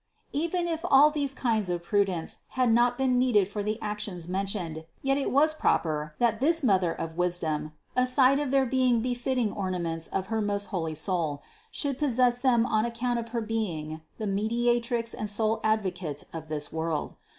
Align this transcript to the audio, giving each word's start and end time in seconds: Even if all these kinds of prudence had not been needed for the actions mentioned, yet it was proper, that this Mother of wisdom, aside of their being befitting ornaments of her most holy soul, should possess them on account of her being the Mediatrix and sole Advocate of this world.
Even 0.33 0.67
if 0.67 0.79
all 0.83 1.11
these 1.11 1.35
kinds 1.35 1.69
of 1.69 1.83
prudence 1.83 2.39
had 2.57 2.73
not 2.73 2.97
been 2.97 3.19
needed 3.19 3.47
for 3.47 3.61
the 3.61 3.79
actions 3.83 4.27
mentioned, 4.27 4.83
yet 5.03 5.15
it 5.15 5.29
was 5.29 5.53
proper, 5.53 6.15
that 6.17 6.39
this 6.39 6.63
Mother 6.63 6.91
of 6.91 7.17
wisdom, 7.17 7.73
aside 7.95 8.39
of 8.39 8.49
their 8.49 8.65
being 8.65 9.01
befitting 9.01 9.51
ornaments 9.53 10.07
of 10.07 10.25
her 10.33 10.41
most 10.41 10.69
holy 10.73 10.95
soul, 10.95 11.43
should 11.69 11.99
possess 11.99 12.39
them 12.39 12.65
on 12.65 12.83
account 12.83 13.19
of 13.19 13.29
her 13.29 13.41
being 13.41 14.01
the 14.17 14.25
Mediatrix 14.25 15.13
and 15.13 15.29
sole 15.29 15.59
Advocate 15.63 16.23
of 16.33 16.47
this 16.47 16.73
world. 16.73 17.13